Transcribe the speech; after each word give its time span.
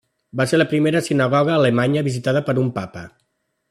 Va 0.39 0.45
ser 0.51 0.59
la 0.59 0.65
primera 0.71 1.03
sinagoga 1.09 1.55
a 1.57 1.61
Alemanya 1.63 2.07
visitada 2.11 2.47
per 2.49 2.61
un 2.67 2.77
Papa. 2.83 3.09